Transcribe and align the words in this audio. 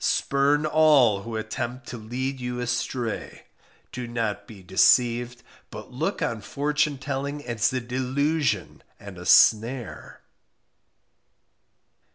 spurn 0.03 0.65
all 0.65 1.21
who 1.21 1.35
attempt 1.35 1.85
to 1.85 1.95
lead 1.95 2.39
you 2.39 2.59
astray; 2.59 3.43
do 3.91 4.07
not 4.07 4.47
be 4.47 4.63
deceived, 4.63 5.43
but 5.69 5.91
look 5.91 6.23
on 6.23 6.41
fortune 6.41 6.97
telling 6.97 7.45
as 7.45 7.71
a 7.71 7.79
delusion 7.79 8.81
and 8.99 9.15
a 9.19 9.27
snare. 9.27 10.21